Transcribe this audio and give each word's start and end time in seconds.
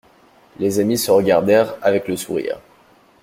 Les 0.57 0.79
amis 0.79 0.97
se 0.97 1.11
regardèrent 1.11 1.75
avec 1.83 2.07
le 2.07 2.17
sourire. 2.17 2.57